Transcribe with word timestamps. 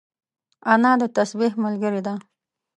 انا 0.73 0.91
د 1.01 1.03
تسبيح 1.17 1.53
ملګرې 1.65 2.01
ده 2.05 2.13